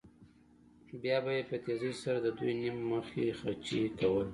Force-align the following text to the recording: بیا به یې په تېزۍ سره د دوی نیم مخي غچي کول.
بیا 1.01 1.17
به 1.23 1.31
یې 1.37 1.43
په 1.49 1.55
تېزۍ 1.63 1.93
سره 2.03 2.19
د 2.21 2.27
دوی 2.37 2.51
نیم 2.59 2.77
مخي 2.91 3.25
غچي 3.39 3.81
کول. 3.99 4.27